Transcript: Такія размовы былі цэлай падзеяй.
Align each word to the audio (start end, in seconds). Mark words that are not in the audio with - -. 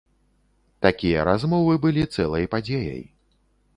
Такія 0.85 1.27
размовы 1.29 1.73
былі 1.85 2.09
цэлай 2.17 2.51
падзеяй. 2.55 3.03